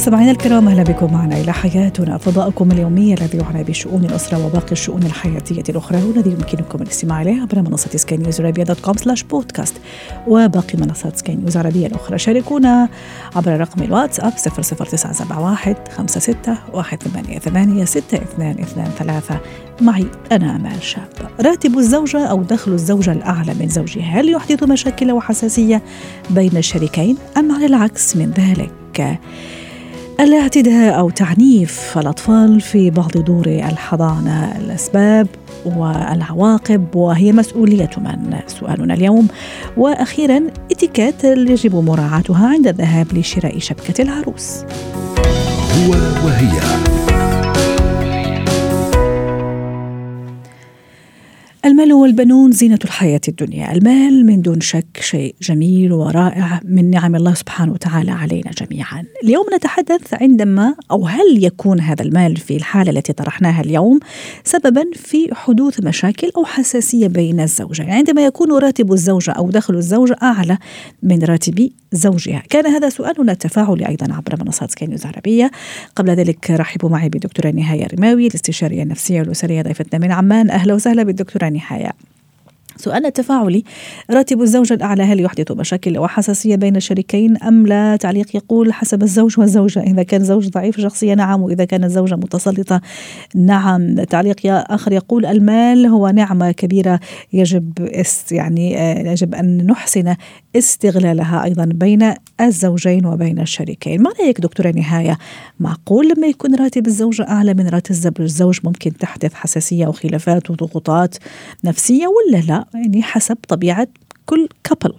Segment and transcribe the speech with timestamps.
[0.00, 2.18] مستمعينا الكرام أهلا بكم معنا إلى حياتنا.
[2.18, 7.62] فضاؤكم اليومي الذي يعنى بشؤون الأسرة وباقي الشؤون الحياتية الأخرى والذي يمكنكم الاستماع إليه عبر
[7.62, 9.74] منصة سكاي نيوز عربية dot com slash بودكاست
[10.28, 12.18] وباقي منصات سكاي نيوز العربيه الأخرى.
[12.18, 12.88] شاركونا
[13.36, 15.74] عبر رقم الواتساب 00971
[16.08, 19.40] 56 188 6223
[19.80, 21.08] معي أنا آمال شاب.
[21.40, 25.82] راتب الزوجة أو دخل الزوجة الأعلى من زوجها هل يحدث مشاكل وحساسية
[26.30, 29.20] بين الشريكين أم على العكس من ذلك؟
[30.20, 35.26] الاعتداء أو تعنيف الأطفال في بعض دور الحضانة الأسباب
[35.66, 39.28] والعواقب وهي مسؤولية من سؤالنا اليوم.
[39.76, 44.64] وأخيرا إتيكيت يجب مراعاتها عند الذهاب لشراء شبكة العروس.
[45.86, 45.90] هو
[46.26, 46.79] وهي.
[51.70, 53.72] المال والبنون زينة الحياة الدنيا.
[53.72, 59.04] المال من دون شك شيء جميل ورائع من نعم الله سبحانه وتعالى علينا جميعا.
[59.24, 64.00] اليوم نتحدث عندما أو هل يكون هذا المال في الحالة التي طرحناها اليوم
[64.44, 67.86] سببا في حدوث مشاكل أو حساسية بين الزوجين.
[67.86, 70.58] يعني عندما يكون راتب الزوجة أو دخل الزوجة أعلى
[71.02, 72.42] من راتب زوجها.
[72.50, 75.50] كان هذا سؤالنا التفاعلي أيضا عبر منصات سكاي نيوز العربية
[75.96, 80.50] قبل ذلك رحبوا معي بدكتورة نهاية رماوي الاستشارية النفسية والأسرية ضيفتنا من عمان.
[80.50, 81.94] أهلا وسهلا بالدكتورة نهاية 系啊
[82.80, 83.64] سؤال التفاعلي
[84.10, 89.40] راتب الزوجة الأعلى هل يحدث مشاكل وحساسية بين الشريكين أم لا؟ تعليق يقول حسب الزوج
[89.40, 89.80] والزوجة.
[89.82, 91.42] إذا كان زوج ضعيف الشخصية نعم.
[91.42, 92.80] وإذا كانت زوجة متسلطة
[93.34, 94.02] نعم.
[94.02, 97.00] تعليق آخر يقول المال هو نعمة كبيرة.
[97.32, 97.72] يجب
[98.30, 98.72] يعني
[99.10, 100.14] يجب أن نحسن
[100.56, 104.02] استغلالها أيضا بين الزوجين وبين الشريكين.
[104.02, 105.18] ما رأيك دكتورة نهاية؟
[105.60, 111.14] معقول لما يكون راتب الزوجة أعلى من راتب الزوج ممكن تحدث حساسية وخلافات وضغوطات
[111.64, 113.88] نفسية ولا لا؟ يعني حسب طبيعة
[114.26, 114.94] كل كابل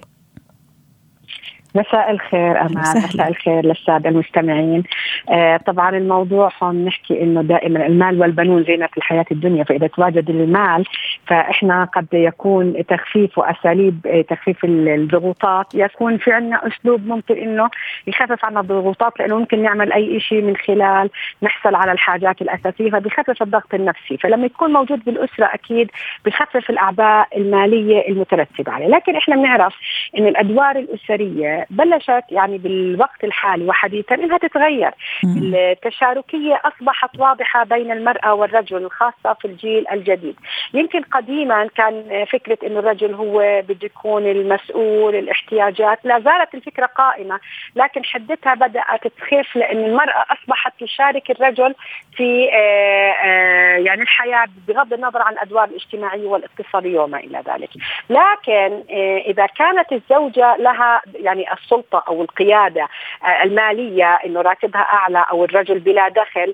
[1.75, 2.77] مساء الخير أمال.
[2.77, 3.65] مساء الخير.
[3.65, 4.83] للسادة المستمعين.
[5.29, 10.85] آه طبعا الموضوع هون نحكي إنه دائما المال والبنون زينة الحياة الدنيا فإذا تواجد المال
[11.27, 15.75] فإحنا قد يكون تخفيف وأساليب تخفيف الضغوطات.
[15.75, 17.69] يكون في عندنا أسلوب ممكن إنه
[18.07, 21.09] يخفف عنا الضغوطات لأنه ممكن نعمل أي شيء من خلال
[21.43, 24.17] نحصل على الحاجات الأساسية فبيخفف الضغط النفسي.
[24.17, 25.91] فلما يكون موجود بالأسرة أكيد
[26.25, 28.87] بخفف الأعباء المالية المترتبة عليه.
[28.87, 29.75] لكن إحنا بنعرف
[30.17, 34.91] إن الأدوار الأسرية بلشت يعني بالوقت الحالي وحديثا إنها تتغير.
[35.23, 40.35] التشاركية أصبحت واضحة بين المرأة والرجل خاصة في الجيل الجديد.
[40.73, 45.99] يمكن قديما كان فكرة إنه الرجل هو بده يكون المسؤول الاحتياجات.
[46.03, 47.39] لا زالت الفكرة قائمة
[47.75, 51.75] لكن حدتها بدأت تخف لأن المرأة أصبحت تشارك الرجل
[52.15, 57.69] في آه، آه، يعني الحياة بغض النظر عن الأدوار الاجتماعية والاقتصادية وما إلى ذلك.
[58.09, 62.87] لكن آه، إذا كانت الزوجة لها يعني السلطة أو القيادة
[63.23, 66.53] آه، المالية إنه راتبها أعلى أو الرجل بلا دخل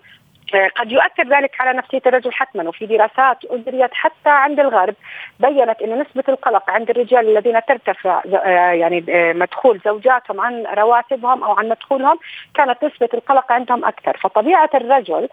[0.75, 4.95] قد يؤثر ذلك على نفسيه الرجل حتما وفي دراسات اجريت حتى عند الغرب
[5.39, 11.43] بينت إن نسبة القلق عند الرجال الذين ترتفع آه، يعني آه، مدخول زوجاتهم عن رواتبهم
[11.43, 12.19] أو عن مدخولهم
[12.53, 14.17] كانت نسبة القلق عندهم أكثر.
[14.17, 15.29] فطبيعة الرجل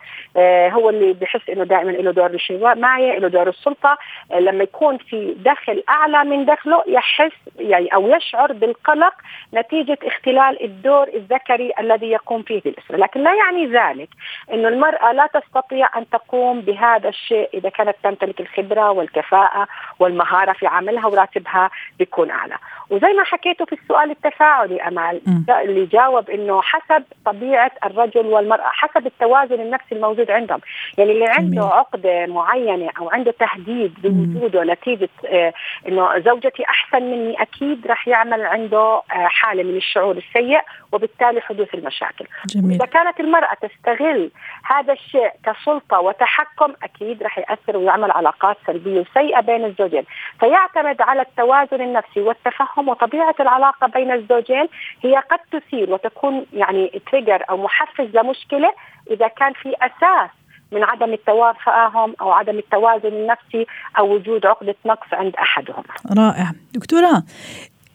[0.73, 3.99] هو اللي بحس إنه دائما له دور الاجتماعي له دور السلطة
[4.35, 9.15] لما يكون في دخل أعلى من دخله يحس يعني أو يشعر بالقلق
[9.55, 14.09] نتيجة اختلال الدور الذكري الذي يقوم فيه بالاسره لكن لا يعني ذلك
[14.53, 20.53] إنه المرأة المرأة لا تستطيع أن تقوم بهذا الشيء إذا كانت تمتلك الخبرة والكفاءة والمهارة
[20.53, 22.57] في عملها وراتبها بيكون أعلى
[22.91, 25.21] وزي ما حكيته في السؤال التفاعلي أمال.
[25.49, 30.61] اللي جاوب أنه حسب طبيعة الرجل والمرأة حسب التوازن النفسي الموجود عندهم
[30.99, 31.65] يعني اللي عنده.
[31.65, 35.53] عقدة معينة أو عنده تهديد بوجوده نتيجة آه
[35.89, 40.61] أنه زوجتي أحسن مني أكيد رح يعمل عنده آه حالة من الشعور السيء
[40.93, 42.75] وبالتالي حدوث المشاكل جميل.
[42.75, 44.31] إذا كانت المرأة تستغل
[44.65, 50.05] هذا الشيء كسلطة وتحكم أكيد رح يأثر ويعمل علاقات سلبية وسيئة بين الزوجين.
[50.41, 54.67] فيعتمد على التوازن النفسي والتفهم وطبيعة العلاقة بين الزوجين.
[55.03, 58.73] هي قد تثير وتكون يعني تريجر أو محفز لمشكلة
[59.11, 60.31] إذا كان في أساس
[60.73, 63.67] من عدم التفاهم أو عدم التوازن النفسي
[63.99, 65.85] أو وجود عقدة نقص عند أحدهم.
[66.19, 67.23] رائع، دكتورة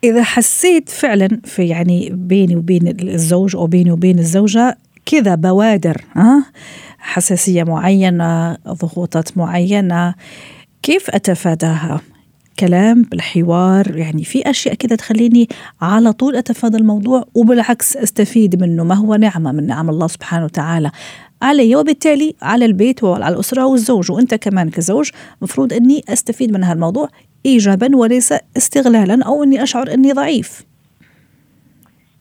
[0.04, 4.78] إذا حسيت فعلا في يعني بيني وبين الزوج أو بيني وبين الزوجة
[5.10, 6.46] كذا بوادر ها
[7.00, 10.16] حساسية معينة ضغوطات معينة.
[10.84, 12.02] كيف أتفاداها؟
[12.46, 15.48] بالكلام بالحوار يعني في أشياء كذا تخليني
[15.82, 18.84] على طول أتفادى الموضوع وبالعكس أستفيد منه.
[18.84, 20.92] ما هو نعمة من نعم الله سبحانه وتعالى؟
[21.42, 25.10] علي وبالتالي على البيت وعلى الأسرة والزوج وأنت كمان كزوج
[25.42, 27.10] مفروض أني أستفيد من هالموضوع
[27.46, 30.69] إيجابا وليس استغلالا أو أني أشعر أني ضعيف.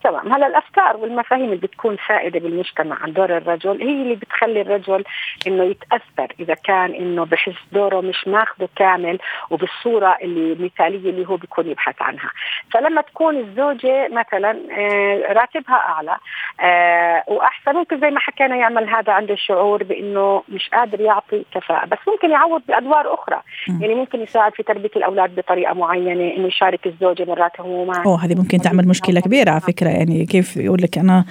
[0.04, 0.32] تمام.
[0.32, 5.04] هلا الأفكار والمفاهيم اللي بتكون سائده بالمجتمع عن دور الرجل هي اللي بتخلي الرجل
[5.46, 6.32] إنه يتأثر.
[6.40, 9.18] إذا كان إنه بحس دوره مش ماخذه كامل
[9.50, 12.30] وبالصورة اللي مثالية اللي هو بيكون يبحث عنها.
[12.72, 16.16] فلما تكون الزوجة مثلا آه، راتبها أعلى
[16.60, 21.86] آه، وأحسن ممكن زي ما حكينا يعمل هذا عنده الشعور بإنه مش قادر يعطي كفاءة.
[21.86, 23.40] بس ممكن يعوض بأدوار أخرى.
[23.80, 27.60] يعني ممكن يساعد في تربية الأولاد بطريقة معينة إنه يشارك الزوجة مرات
[28.06, 29.87] أوه هذه ممكن تعمل مشكلة كبيرة على فكرة.
[29.90, 31.24] يعني كيف يقول لك أنا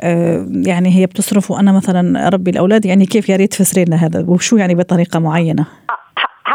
[0.00, 4.24] آه، يعني هي بتصرف وأنا مثلا اربي الأولاد يعني كيف يا ريت تفسري لنا هذا
[4.28, 5.66] وشو يعني بطريقة معينة؟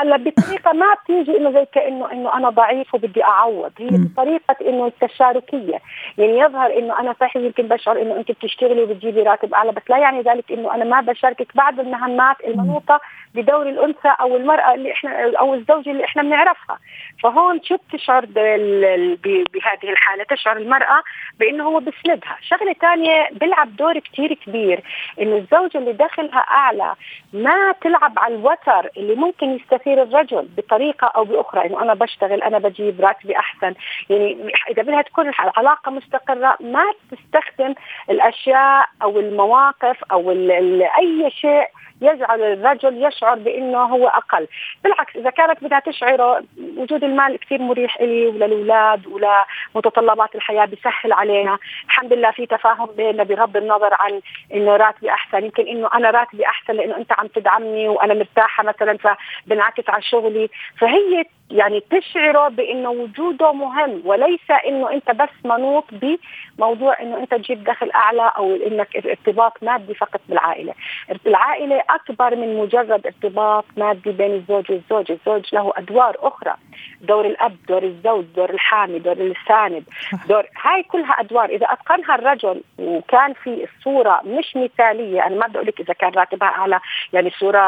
[0.04, 3.72] هلا بطريقة ما بتيجي إنه زي كانه إنه أنا ضعيف وبدي أعوض.
[3.80, 5.80] هي بطريقة إنه التشاركية.
[6.18, 9.98] يعني يظهر إنه أنا صحيح يمكن بشعر إنه أنت بتشتغلي وبتجيبي راتب أعلى بس لا
[9.98, 13.02] يعني ذلك إنه أنا ما بشاركك بعض المهمات المنوطة
[13.36, 16.80] بدور الأنثى أو المرأة اللي إحنا أو الزوجة اللي إحنا بنعرفها.
[17.24, 18.26] فهون شو بتشعر
[19.54, 21.04] بهذه الحالة؟ تشعر المرأة
[21.40, 22.38] بإنه هو بسندها.
[22.42, 24.84] شغلة ثانية بيلعب دور كثير كبير.
[25.22, 26.96] إنه الزوجة اللي دخلها أعلى
[27.34, 29.54] ما تلعب على الوتر اللي ممكن
[29.94, 31.66] يستثير الرجل بطريقة أو بأخرى.
[31.66, 33.74] انه أنا بشتغل أنا بجيب راتبي أحسن.
[34.10, 37.76] يعني إذا بدها تكون العلاقه مستقرة ما تستخدم
[38.10, 40.32] الأشياء أو المواقف أو
[41.00, 41.68] أي شيء
[42.02, 44.48] يجعل الرجل يشعر بإنه هو أقل.
[44.84, 46.44] بالعكس إذا كانت بدها تشعره
[46.78, 51.58] وجود المال كثير مريح لي وللأولاد ولمتطلبات الحياة بيسهل علينا.
[51.86, 54.22] الحمد لله في تفاهم بيننا بغض النظر عن
[54.54, 55.44] إنه راتبي أحسن.
[55.44, 60.50] يمكن إنه أنا راتبي أحسن لإنه أنت عم تدعمني وأنا مرتاحة مثلا فبنعكس على شغلي
[60.78, 67.64] فهي يعني تشعره بإنه وجوده مهم وليس إنه أنت بس منوط بموضوع إنه أنت تجيب
[67.64, 70.74] دخل أعلى أو إنك ارتباط مادي فقط بالعائلة،
[71.28, 76.56] العائلة أكبر من مجرد ارتباط مادي بين الزوج والزوج، الزوج له أدوار أخرى،
[77.02, 79.84] دور الأب، دور الزوج، دور الحامي، دور الساند،
[80.30, 81.50] دور هاي كلها أدوار.
[81.50, 86.12] إذا أتقنها الرجل وكان في الصورة مش مثالية، أنا ما بدي أقول لك إذا كان
[86.12, 86.80] راتبها أعلى
[87.14, 87.64] يعني صورة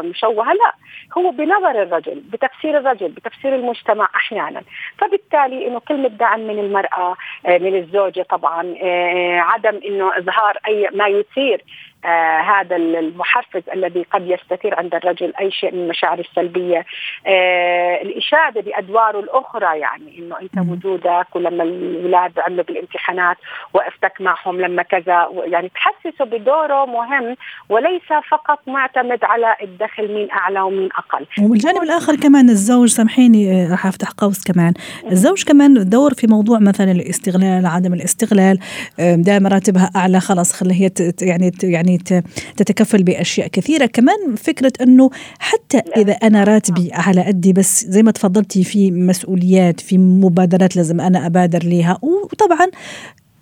[0.00, 0.72] مشوهة، لا،
[1.18, 4.62] هو بنظر الرجل، بتفسير الرجل، بتفسير المجتمع أحيانا،
[4.98, 7.16] فبالتالي إنه كلمه دعم من المرأة
[7.46, 11.64] آه، من الزوجة طبعا آه، عدم إنه إظهار أي ما يثير
[12.04, 16.86] آه هذا المحفز الذي قد يستثير عند الرجل أي شيء من المشاعر السلبية.
[17.26, 23.36] آه الإشادة بأدواره الأخرى يعني إنه أنت وجودك ولما الأولاد عملوا بالامتحانات
[23.74, 27.36] وقفتك معهم لما كذا يعني تحسسه بدوره مهم
[27.68, 31.26] وليس فقط معتمد على الدخل مين أعلى ومين أقل.
[31.44, 34.74] وبالجانب الآخر كمان الزوج سامحيني آه، راح أفتح قوس كمان.
[35.10, 38.58] الزوج كمان دور في موضوع مثلا الاستغلال عدم الاستغلال.
[38.98, 40.90] دائما راتبها أعلى خلاص خليها هي
[41.22, 42.24] يعني يعني يعني
[42.56, 43.86] تتكفل بأشياء كثيرة.
[43.86, 49.80] كمان فكرة إنه حتى إذا أنا راتبي على قدي بس زي ما تفضلتي في مسؤوليات
[49.80, 52.66] في مبادرات لازم أنا أبادر ليها وطبعا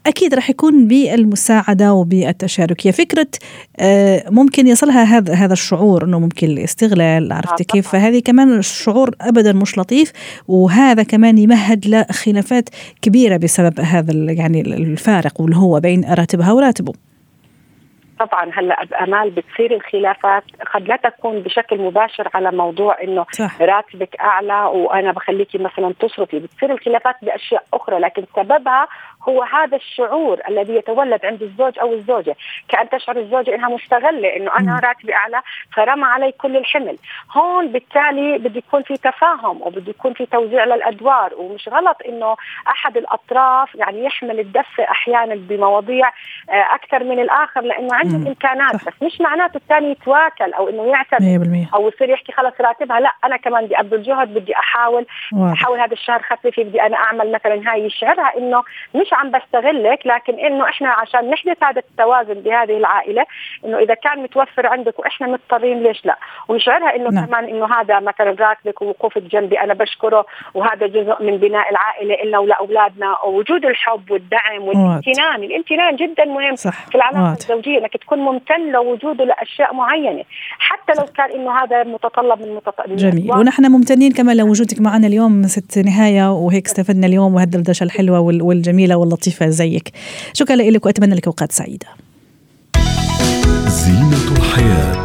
[0.09, 3.27] أكيد راح يكون بالمساعدة وبالتشاركيه فكرة
[3.81, 9.15] آه، ممكن يصلها هذا هذا الشعور إنه ممكن الاستغلال عرفتي آه، كيف؟ فهذه كمان شعور
[9.21, 10.13] ابدا مش لطيف
[10.49, 12.69] وهذا كمان يمهد لخلافات
[13.03, 16.93] كبيرة بسبب هذا يعني الفارق واللي هو بين راتبها وراتبه.
[18.21, 20.43] طبعا هلا امال بتصير الخلافات
[20.75, 23.27] قد لا تكون بشكل مباشر على موضوع إنه.
[23.61, 28.89] راتبك أعلى وأنا بخليكي مثلا تصرفي بتصير الخلافات بأشياء أخرى لكن سببها
[29.29, 32.37] هو هذا الشعور الذي يتولد عند الزوج أو الزوجة.
[32.69, 35.43] كأن تشعر الزوجة إنها مستغلة إنه أنا راتبي أعلى
[35.77, 36.97] فرمى علي كل الحمل.
[37.37, 41.35] هون بالتالي بده يكون في تفاهم وبده يكون في توزيع للأدوار.
[41.37, 42.37] ومش غلط إنه
[42.69, 46.09] أحد الأطراف يعني يحمل الدفه أحيانا بمواضيع
[46.51, 51.69] آه، أكثر من الآخر لأنه عنده الامكانات بس مش معناته الثاني يتواكل أو إنه يعتمد
[51.75, 53.01] أو يصير يحكي خلص راتبها.
[53.01, 55.07] لا أنا كمان بدي أبذل جهد بدي أحاول.
[55.33, 55.53] واضح.
[55.53, 58.63] أحاول هذا الشهر خففي بدي أنا أعمل مثلا هاي يشعرها إنه
[58.95, 63.25] مش عم بستغلك لكن إنه إحنا عشان نحدث هذا التوازن بهذه العائلة
[63.65, 66.17] إنه إذا كان متوفر عندك وإحنا مضطرين ليش لا؟
[66.49, 67.27] ويشعرها إنه نعم.
[67.27, 72.39] كمان إنه هذا مثلا راتبك ووقوفك جنبي أنا بشكره وهذا جزء من بناء العائلة إلا
[72.39, 76.87] ولأولادنا ووجود الحب والدعم والامتنان الامتنان جدا مهم صح.
[76.87, 80.25] في العلاقة الزوجية إنك تكون ممتن لوجوده لاشياء معينة.
[80.59, 83.33] حتى لو كان إنه هذا متطلب من متطلب جميل.
[83.33, 89.49] ونحن ممتنين كمان لوجودك معنا اليوم ست نهاية وهيك استفدنا اليوم وهالدردشه الحلوة والجميلة واللطيفة
[89.49, 89.93] زيك.
[90.33, 91.87] شكرا لك وأتمنى لك أوقات سعيدة.
[93.69, 94.98] زينة الحياة.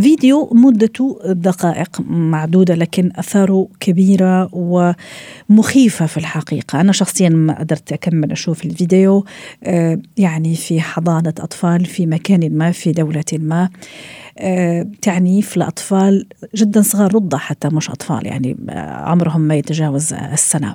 [0.00, 6.80] فيديو مدته دقائق معدودة لكن أثاره كبيرة ومخيفة في الحقيقة.
[6.80, 9.24] أنا شخصيا ما قدرت أكمل أشوف الفيديو
[9.64, 13.68] آه، يعني في حضانة أطفال في مكان ما في دولة ما
[14.38, 20.74] آه، تعنيف لأطفال جدا صغار رضع حتى مش أطفال يعني آه، عمرهم ما يتجاوز السنة.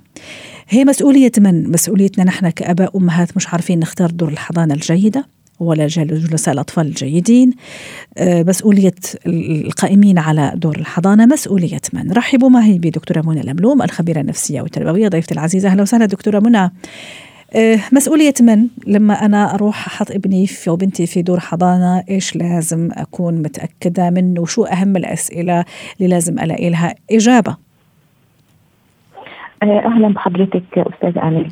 [0.69, 5.25] هي مسؤولية من؟ مسؤوليتنا نحن كأباء أمهات مش عارفين نختار دور الحضانة الجيدة.
[5.63, 7.51] ولا جلساء الأطفال الجيدين.
[8.17, 8.95] آه، مسؤولية
[9.27, 15.33] القائمين على دور الحضانة مسؤولية من؟ رحبوا معي بدكتورة منى الأملوم الخبيرة النفسية والتربوية ضيفتي
[15.33, 15.69] العزيزة.
[15.69, 16.71] أهلا وسهلا دكتورة منى.
[17.55, 22.35] آه، مسؤولية من؟ لما أنا أروح أحط ابني في أو بنتي في دور حضانة إيش
[22.35, 25.65] لازم أكون متأكدة منه؟ وشو أهم الأسئلة
[25.97, 27.57] اللي لازم ألاقي لها إجابة؟
[29.63, 31.51] آه، أهلا بحضرتك أستاذة أمل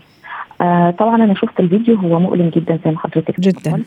[0.62, 3.84] آه طبعا أنا شفت الفيديو هو مؤلم جدا زي ما حضرتك جدا.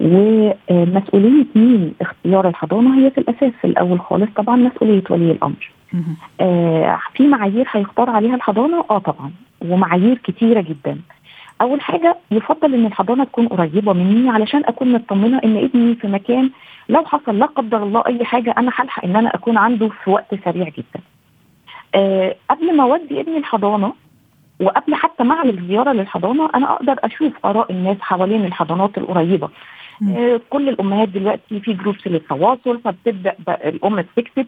[0.00, 5.70] ومسؤولية مين؟ اختيار الحضانة هي في الأساس في الأول خالص طبعا مسؤولية ولي الأمر.
[6.40, 9.30] آه في معايير هيختار عليها الحضانة؟ آه طبعا.
[9.62, 10.98] ومعايير كتيرة جدا.
[11.60, 16.50] أول حاجة يفضل إن الحضانة تكون قريبة مني علشان أكون مطمنة إن ابني في مكان
[16.88, 20.34] لو حصل لا قدر الله أي حاجة أنا هلحق إن أنا أكون عنده في وقت
[20.44, 21.00] سريع جدا.
[21.94, 23.92] آه قبل ما أودي ابني الحضانة
[24.60, 29.48] وقبل حتى ما أعمل زيارة للحضانة أنا أقدر أشوف آراء الناس حوالين الحضانات القريبة.
[30.16, 34.46] آه كل الأمهات دلوقتي في جروبس للتواصل فبتبدأ الأم تكتب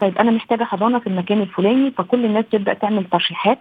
[0.00, 3.58] طيب أنا محتاجة حضانة في المكان الفلاني فكل الناس تبدأ تعمل ترشيحات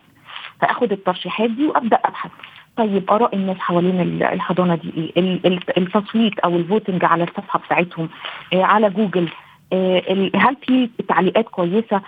[0.61, 2.31] فأخد الترشيحات دي وأبدأ أبحث.
[2.77, 5.39] طيب آراء الناس حوالين الحضانة دي إيه؟
[5.77, 8.09] التصويت أو ال voting على الصفحة بتاعتهم
[8.53, 9.29] آه على جوجل
[9.73, 12.01] آه هل في تعليقات كويسة؟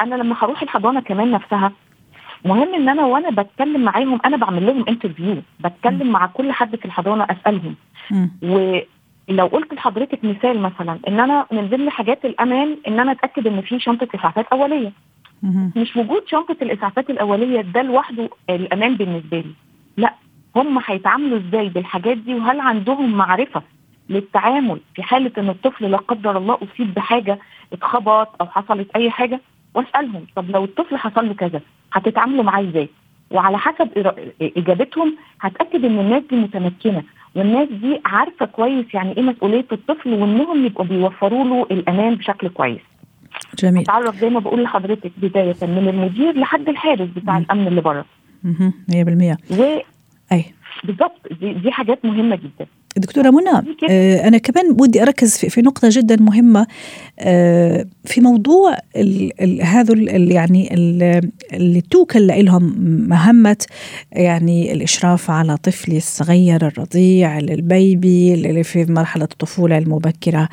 [0.00, 1.72] أنا لما هروح الحضانة كمان نفسها
[2.44, 6.10] مهم إن أنا وأنا بتكلم معاهم أنا بعمل لهم interview بتكلم م.
[6.12, 7.74] مع كل حد في الحضانة أسألهم
[8.10, 8.26] م.
[8.42, 13.60] ولو قلت لحضرتك مثال مثلا إن أنا من ضمن حاجات الأمان إن أنا أتأكد إن
[13.60, 14.92] في شنطة إسعافات أولية
[15.42, 15.70] م.
[15.76, 19.52] مش وجود شنطة الإسعافات الأولية ده لوحده الأمان بالنسبة لي
[19.96, 20.14] لا
[20.56, 23.62] هم هيتعاملوا إزاي بالحاجات دي وهل عندهم معرفة
[24.08, 27.38] للتعامل في حالة إن الطفل لا قدر الله أصيب بحاجة
[27.72, 29.40] اتخبط أو حصلت أي حاجة
[29.74, 31.60] وأسألهم طب لو الطفل حصل له كذا
[31.92, 32.88] هتتعاملوا معاه إزاي؟
[33.30, 33.88] وعلى حسب
[34.42, 37.02] إجابتهم هتأكد إن الناس دي متمكنة
[37.34, 42.80] والناس دي عارفة كويس يعني إيه مسؤولية الطفل وإنهم يبقوا بيوفروا له الأمان بشكل كويس.
[43.58, 43.82] جميل.
[43.82, 47.42] أتعرف زي ما بقول لحضرتك بداية من المدير لحد الحارس بتاع م.
[47.42, 48.04] الأمن اللي بره.
[48.44, 49.78] 100% و
[50.32, 50.44] أي
[50.84, 52.66] بالظبط دي, دي حاجات مهمة جدا.
[52.96, 56.66] دكتورة منى آه أنا كمان بدي أركز في, نقطة جدا مهمة
[57.18, 58.76] آه في موضوع
[59.62, 60.74] هذا يعني
[61.52, 62.74] اللي توكل لهم
[63.08, 63.56] مهمة
[64.12, 70.48] يعني الإشراف على طفلي الصغير الرضيع البيبي اللي في مرحلة الطفولة المبكرة.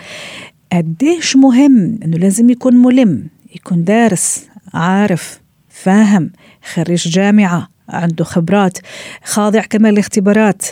[0.71, 6.31] قديش مهم إنه لازم يكون ملم يكون دارس عارف فاهم
[6.73, 8.77] خريج جامعة عنده خبرات
[9.23, 10.65] خاضع كمان لاختبارات.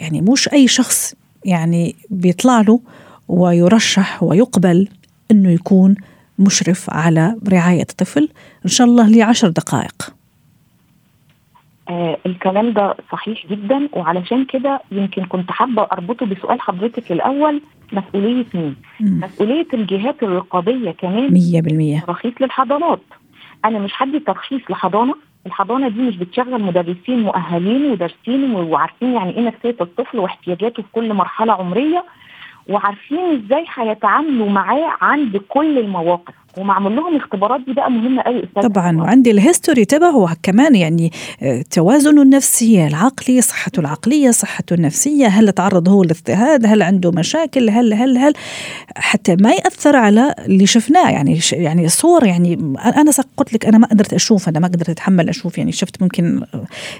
[0.00, 2.80] يعني مش أي شخص يعني بيطلع له
[3.28, 4.88] ويرشح ويقبل
[5.30, 5.94] أنه يكون
[6.38, 8.28] مشرف على رعاية طفل
[8.64, 10.14] إن شاء الله لعشر دقائق.
[11.88, 17.62] آه الكلام ده صحيح جدا وعلشان كده يمكن كنت حابة أربطه بسؤال حضرتك الأول.
[17.92, 19.24] مسؤولية مين؟ م.
[19.24, 21.30] مسؤولية الجهات الرقابية كمان
[22.02, 23.00] 100% ترخيص للحضانات.
[23.64, 25.14] أنا مش هدي ترخيص لحضانة
[25.46, 31.14] الحضانة دي مش بتشغل مدرسين مؤهلين ودارسين وعارفين يعني إيه نفسية الطفل واحتياجاته في كل
[31.14, 32.04] مرحلة عمرية
[32.68, 36.34] وعارفين إزاي هيتعاملوا معاه عند كل المواقف.
[36.58, 38.62] ومعمول لهم اختبارات دي بقى مهمة قوي أستاذ.
[38.68, 41.10] طبعا وعندي الهيستوري تبعه كمان يعني
[41.42, 47.70] آه، توازنه النفسي العقلي صحته العقلية صحته النفسية هل تعرض هو لاضطهاد هل عنده مشاكل
[47.70, 48.32] هل هل هل
[48.96, 51.10] حتى ما يأثر على اللي شفناه.
[51.10, 55.28] يعني يعني صور يعني أنا قلت لك أنا ما قدرت أشوف أنا ما قدرت أتحمل
[55.28, 56.40] أشوف يعني شفت ممكن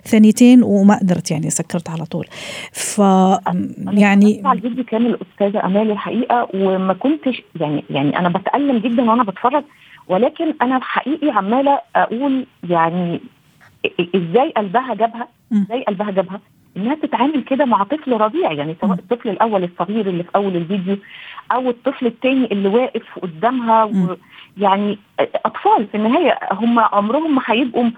[0.04, 2.26] ثانيتين وما قدرت يعني سكرت على طول.
[2.72, 9.10] ف يعني على الفيديو كان الاستاذه امال الحقيقة وما كنتش يعني يعني أنا بتألم جدا
[9.10, 9.64] وأنا بتفرج بتتفرج
[10.08, 13.20] ولكن أنا حقيقي عمالة أقول يعني
[14.14, 16.40] إزاي قلبها جابها؟ إزاي قلبها جابها؟
[16.76, 20.96] انها تتعامل كده مع طفل رضيع يعني سواء الطفل الأول الصغير اللي في أول الفيديو
[21.52, 23.90] أو الطفل الثاني اللي واقف قدامها
[24.58, 24.98] يعني
[25.44, 27.90] أطفال في النهاية هم عمرهم ما هيبقوا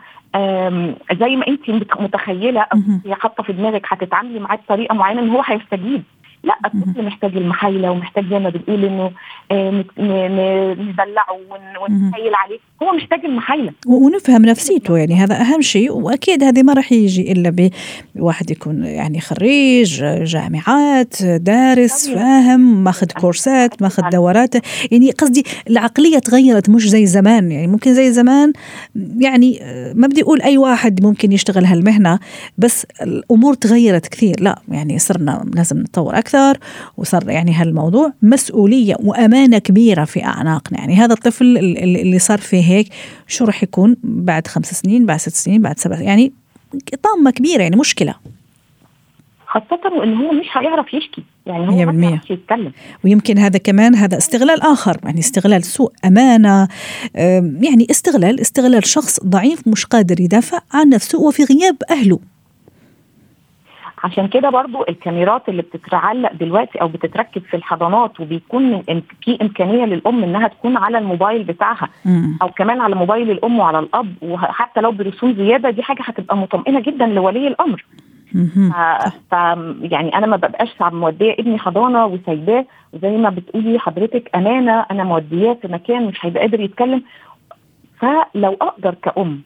[1.21, 5.43] زي ما انت متخيلة أو هي حاطة في دماغك هتتعاملي معاه بطريقة معينة إن هو
[5.43, 6.03] هيستجيب.
[6.45, 9.11] لا الطفل محتاج المحايلة ومحتاج زي ما بنقول إنه
[9.51, 9.85] آه،
[10.75, 11.39] ندلعه
[11.81, 12.59] ونحايل عليه.
[12.83, 13.73] هو محتاج المحايلة.
[13.87, 15.93] ونفهم نفسيته يعني هذا أهم شيء.
[15.93, 17.71] وأكيد هذه ما راح يجي إلا
[18.15, 24.55] بواحد يكون يعني خريج جامعات دارس فاهم ماخذ كورسات ماخذ دورات
[24.93, 27.53] يعني قصدي العقلية تغيرت مش زي زمان.
[27.53, 28.53] يعني ممكن زي زمان
[29.19, 29.61] يعني
[29.95, 32.19] ما بدي أقول أي واحد ممكن يشتغل هالمهنة
[32.59, 34.37] بس الأمور تغيرت كثير.
[34.41, 36.28] لا يعني صرنا لازم نتطور أكثر.
[36.97, 40.79] وصار يعني هالموضوع مسؤولية وأمانة كبيرة في أعناقنا.
[40.79, 42.89] يعني هذا الطفل اللي صار فيه هيك
[43.27, 46.33] شو راح يكون بعد خمس سنين بعد ست سنين بعد سبع يعني
[47.03, 48.15] طامة كبيرة يعني مشكلة.
[49.47, 52.73] خاصة وإن هو مش هيعرف يشكي يعني هو ما بيعرفش يتكلم.
[53.05, 56.69] ويمكن هذا كمان هذا استغلال آخر يعني استغلال سوء أمانة
[57.61, 62.19] يعني استغلال استغلال شخص ضعيف مش قادر يدافع عن نفسه وفي غياب أهله.
[64.05, 68.83] عشان كده برضو الكاميرات اللي بتتعلق دلوقتي أو بتتركب في الحضانات وبيكون
[69.23, 71.89] في إمكانية للأم إنها تكون على الموبايل بتاعها
[72.43, 76.81] أو كمان على موبايل الأم وعلى الأب وحتى لو برسوم زيادة دي حاجة هتبقى مطمئنة
[76.81, 77.85] جدا لولي الأمر.
[79.31, 79.33] ف
[79.83, 85.55] يعني أنا ما ببقاش مودية ابني حضانة وسايباه وزي ما بتقولي حضرتك أمانة أنا مودياه
[85.63, 87.03] في مكان مش هيبقى قادر يتكلم.
[88.01, 89.43] فلو أقدر كأم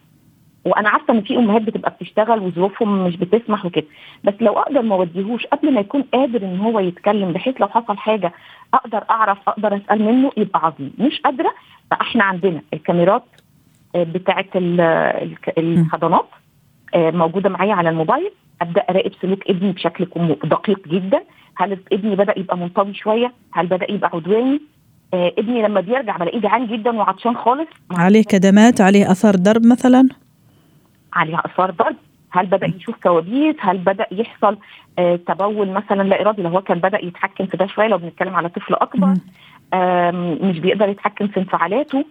[0.65, 3.85] وأنا عارفة ان في امهات بتبقى بتشتغل وظروفهم مش بتسمح وكده.
[4.23, 7.97] بس لو أقدر ما اوديهوش قبل ما يكون قادر ان هو يتكلم بحيث لو حصل
[7.97, 8.33] حاجة
[8.73, 10.93] أقدر اعرف أقدر اسأل منه يبقى عظيم.
[10.99, 11.53] مش قادرة
[11.91, 13.23] فاحنا عندنا الكاميرات
[13.95, 14.45] آه، بتاعه
[15.57, 16.25] الحضانات
[16.95, 18.31] آه، موجودة معايا على الموبايل.
[18.61, 20.07] أبدأ أراقب سلوك ابني بشكل
[20.43, 21.23] دقيق جدا.
[21.55, 24.61] هل ابني بدأ يبقى منطوي شوية؟ هل بدأ يبقى عدواني؟
[25.13, 27.67] آه ابني لما بيرجع بلاقيه جعان جدا وعطشان خالص.
[27.91, 30.09] عليه كدمات عليه اثار ضرب مثلا؟
[31.13, 31.95] عليه آثار ضرب؟
[32.31, 34.57] هل بدأ يشوف كوابيس؟ هل بدأ يحصل
[34.99, 38.35] آه تبول مثلا لا إرادي؟ لو هو كان بدأ يتحكم في ده شوية لو بنتكلم
[38.35, 39.13] على طفل أكبر
[39.73, 42.05] آه مش بيقدر يتحكم في انفعالاته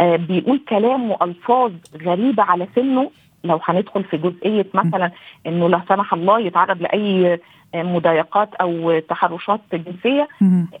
[0.00, 1.72] آه بيقول كلام والفاظ
[2.02, 3.10] غريبة على سنه.
[3.44, 5.10] لو هندخل في جزئية مثلا
[5.46, 7.40] إنه لا سمح الله يتعرض لأي
[7.74, 10.28] مضايقات أو تحرشات جنسية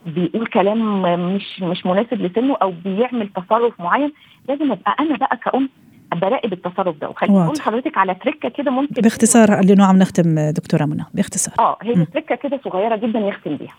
[0.06, 1.02] بيقول كلام
[1.34, 4.12] مش مش مناسب لسنه أو بيعمل تصرف معين
[4.48, 5.68] لازم أبقى أنا بقى كأم.
[6.14, 7.08] براقب التصرف ده.
[7.08, 11.04] وخليني أقول لحضرتك على تركة كده ممكن باختصار لأنه عم نختم دكتورة منى.
[11.14, 11.54] باختصار.
[11.58, 13.74] آه هي تركة كده صغيرة جدا يختم بيها.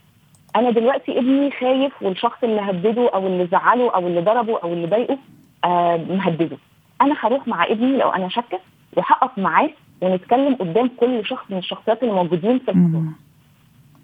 [0.55, 4.87] أنا دلوقتي ابني خايف والشخص اللي هدده أو اللي زعله أو اللي ضربه أو اللي
[4.87, 5.17] ضايقه
[5.65, 6.57] آه مهدده.
[7.01, 8.59] أنا هروح مع ابني لو أنا شاكة
[8.97, 9.69] وهقف معاه
[10.01, 13.11] ونتكلم قدام كل شخص من الشخصيات اللي موجودين في الموضوع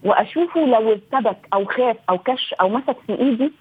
[0.03, 3.51] وأشوفه لو ارتبك أو خاف أو كش أو مسك في إيدي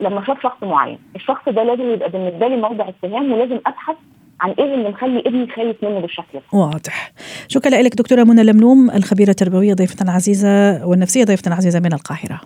[0.00, 0.98] لما شاف شخص معين.
[1.16, 3.96] الشخص ده لازم يبقى بالنسبة لي موضع اتهام ولازم أبحث
[4.40, 6.42] عن إيه اللي مخلي ابني خايف منه بالشكل ده.
[6.52, 7.12] واضح.
[7.48, 12.40] شكرا لك دكتورة منى لملوم الخبيرة التربوية ضيفتنا العزيزه والنفسية ضيفتنا العزيزه من القاهرة.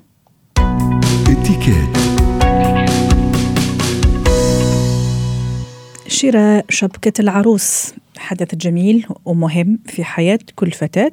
[6.08, 7.94] شراء شبكة العروس.
[8.18, 11.12] حدث جميل ومهم في حياة كل فتاة.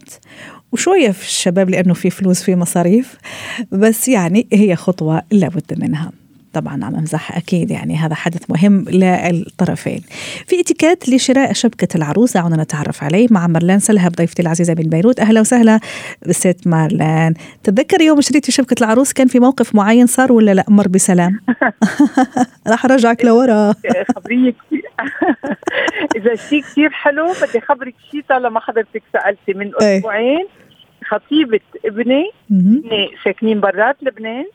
[0.72, 3.18] وشوية في الشباب لأنه في فلوس في مصاريف
[3.72, 6.12] بس يعني هي خطوة لابد منها
[6.54, 10.02] طبعا عم امزح أكيد يعني هذا حدث مهم للطرفين.
[10.48, 15.20] في إتيكيت لشراء شبكة العروس دعونا نتعرف عليه مع مارلان سلهب ضيفتي العزيزة من بيروت
[15.20, 15.80] أهلا وسهلا
[16.32, 17.34] ست مارلان.
[17.64, 21.40] تتذكر يوم شريتي شبكة العروس كان في موقف معين صار ولا لا مر بسلام؟
[22.68, 23.74] راح أرجعك لورا.
[24.16, 24.56] خبريك
[26.18, 29.98] اذا شيء كثير حلو بدي خبرك شيء طالما حضرتك سألتي من إيه.
[29.98, 30.48] أسبوعين.
[31.06, 32.32] خطيبة ابني
[33.24, 34.46] ساكنين برات لبنان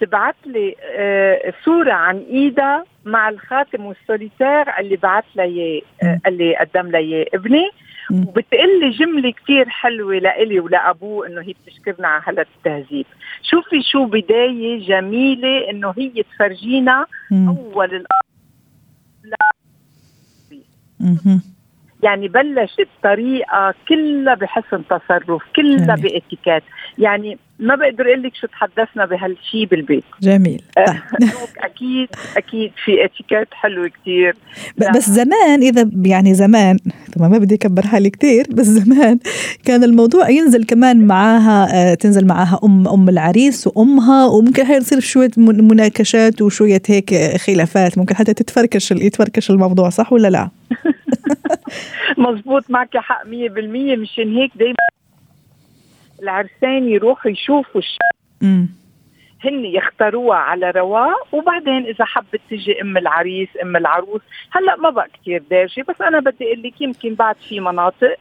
[0.00, 6.56] تبعت لي آه، صورة عن إيدها مع الخاتم والسوليتير اللي بعت لي إياه آه، اللي
[6.56, 7.70] قدم لي إياه ابني.
[8.10, 13.06] وبتقول لي جملة كثير حلوة لإلي ولأبوه إنه هي بتشكرنا على هذا التهذيب
[13.42, 18.04] شوفي شو بداية جميلة إنه هي تفرجينا أول
[21.00, 21.55] Mm-hmm.
[22.02, 26.62] يعني بلشت طريقة كلها بحسن تصرف كلها باتيكات
[26.98, 30.86] يعني ما بقدر أقول لك شو تحدثنا بهالشيء بالبيت جميل طيب.
[31.58, 34.36] أكيد أكيد في اتيكيت حلو كتير
[34.94, 36.76] بس زمان إذا يعني زمان
[37.16, 39.18] طبعا ما بدي اكبر حالي كتير بس زمان
[39.64, 45.00] كان الموضوع ينزل كمان معاها آه، تنزل معاها أم أم العريس وأمها وممكن هي تصير
[45.00, 50.50] شوية مناكشات وشوية هيك خلافات ممكن حتى تتفركش يتفركش الموضوع صح ولا لا؟
[52.18, 53.26] مزبوط معك حق 100%
[53.98, 54.76] مشان هيك دايما
[56.22, 58.16] العرسان يروحوا يشوفوا الشقة
[59.44, 64.20] هن يختاروها على رواق وبعدين إذا حبت تجي أم العريس أم العروس.
[64.50, 68.16] هلأ ما بقى كثير دارجة بس أنا بدي أقول لك يمكن بعد في مناطق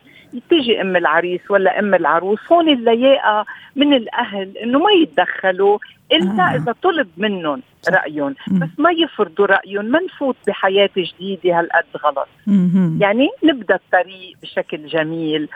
[0.50, 3.46] تيجي أم العريس ولا أم العروس هون اللياقة
[3.76, 5.78] من الأهل إنه ما يتدخلوا
[6.12, 6.56] إلا آه.
[6.56, 8.36] إذا طلب منهم رأيهم.
[8.52, 12.28] بس ما يفرضوا رأيهم ما نفوت بحياة جديدة هالقد غلط.
[12.48, 12.98] مم.
[13.02, 15.50] يعني نبدأ الطريق بشكل جميل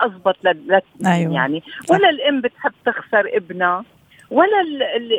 [0.00, 1.34] اضبط لل أيوة.
[1.34, 1.62] يعني.
[1.90, 3.84] ولا الأم بتحب تخسر ابنها.
[4.30, 4.62] ولا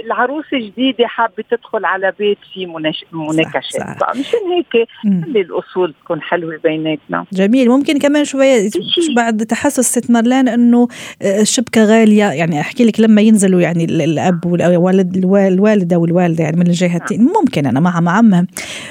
[0.06, 2.68] العروس الجديدة حابة تدخل على بيت فيه
[3.12, 4.04] مناكشات.
[4.04, 7.26] فمشان هيك خلي الأصول تكون حلوة بيناتنا.
[7.34, 7.70] جميل.
[7.70, 8.70] ممكن كمان شوية
[9.16, 10.88] بعد تحسس ست مرلان إنه
[11.22, 12.32] آه، الشبكة غالية.
[12.32, 17.34] يعني أحكي لك لما ينزلوا يعني الأب والوالد الوالدة والوالدة يعني من الجهتين نعم.
[17.42, 18.48] ممكن أنا مع عمها.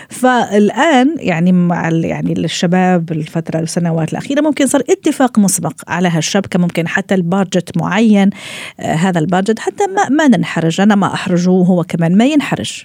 [0.09, 6.59] فالآن يعني مع يعني الشباب الفترة السنوات الأخيرة ممكن صار اتفاق مسبق على هالشبكة.
[6.59, 8.31] ممكن حتى البادجت معين
[8.81, 12.85] آه هذا البادجت حتى ما ما ننحرج أنا ما احرجه وهو كمان ما ينحرج.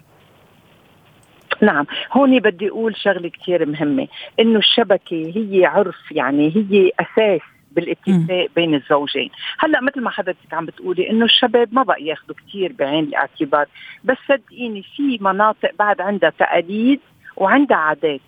[1.61, 4.07] نعم هون بدي أقول شغلة كثير مهمة
[4.39, 9.29] إنه الشبكة هي عرف يعني هي أساس بالاتفاق بين الزوجين.
[9.59, 13.65] هلأ مثل ما حضرتك عم بتقولي إنه الشباب ما بقى ياخذوا كثير بعين الاعتبار
[14.03, 16.99] بس صدقيني في مناطق بعد عندها تقاليد
[17.37, 18.21] وعندها عادات.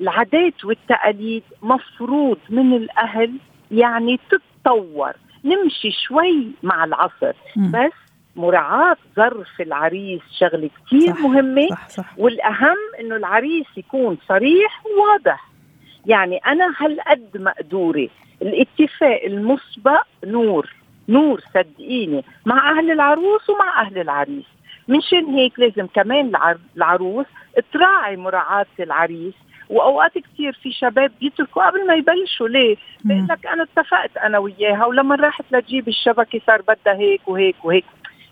[0.00, 3.32] العادات والتقاليد مفروض من الأهل
[3.70, 5.12] يعني تتطور.
[5.44, 7.92] نمشي شوي مع العصر بس
[8.36, 12.18] مراعاة ظرف العريس شغلة كثير مهمة صح صح.
[12.18, 15.48] والأهم إنه العريس يكون صريح وواضح.
[16.06, 18.08] يعني أنا هالقد مقدورة.
[18.42, 20.70] الاتفاق المسبق نور
[21.08, 24.44] نور صدقيني مع أهل العروس ومع أهل العريس.
[24.88, 26.32] منشان هيك لازم كمان
[26.76, 27.26] العروس
[27.72, 29.34] تراعي مراعاة العريس.
[29.70, 32.48] وأوقات كثير في شباب بيتركوا قبل ما يبلشوا.
[32.48, 37.64] ليه؟ بيقول لك أنا اتفقت أنا وياها ولما راحت لتجيب الشبكة صار بدها هيك وهيك
[37.64, 37.84] وهيك.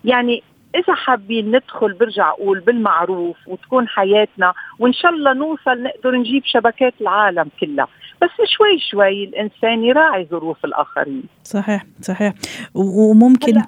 [0.05, 0.43] يعني
[0.75, 6.93] إذا حابين ندخل برجع أقول بالمعروف وتكون حياتنا وإن شاء الله نوصل نقدر نجيب شبكات
[7.01, 7.87] العالم كلها.
[8.21, 11.23] بس شوي شوي الإنسان يراعي ظروف الآخرين.
[11.43, 12.33] صحيح صحيح.
[12.73, 13.61] وممكن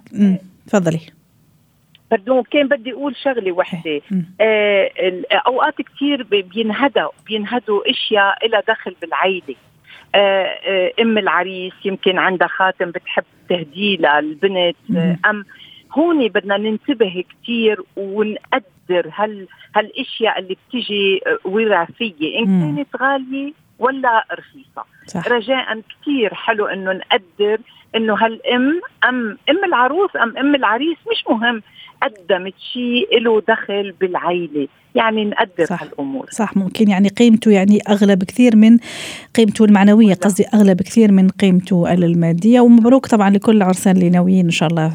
[0.68, 1.00] تفضلي.
[2.12, 4.02] بدون كان بدي أقول شغلة وحدة.
[4.42, 4.90] آه
[5.48, 9.56] أوقات كثير بينهدوا بينهدوا أشياء لها دخل بالعيلة.
[10.16, 15.46] آه آه أم العريس يمكن عندها خاتم بتحب تهديه للبنت آه أم
[15.98, 24.84] هون بدنا ننتبه كثير ونقدر هال هالأشياء اللي بتيجي وراثية إن كانت غالية ولا رخيصة
[25.08, 25.28] صح.
[25.28, 27.60] رجاء كثير حلو إنه نقدر
[27.96, 31.62] إنه هالأم أم أم العروس أم أم العريس مش مهم.
[32.04, 34.68] قدمت شيء له دخل بالعيلة.
[34.96, 35.84] يعني نقدر صح.
[35.84, 36.30] هالأمور.
[36.32, 36.90] صح ممكن.
[36.90, 38.78] يعني قيمته يعني أغلى بكثير من
[39.36, 40.14] قيمته المعنوية.
[40.14, 42.60] قصدي أغلى بكثير من قيمته المادية.
[42.60, 44.94] ومبروك طبعا لكل العرسان اللي ناويين إن شاء الله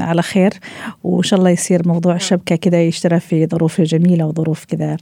[0.00, 0.50] على خير.
[1.04, 4.96] وإن شاء الله يصير موضوع الشبكه كذا يشترى في ظروف جميلة وظروف كذا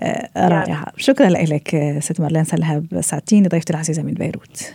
[0.00, 0.86] آه، رائعة.
[0.96, 4.74] شكرا لك ست مارلين سلهب ساعتين ضيفتي العزيزة من بيروت.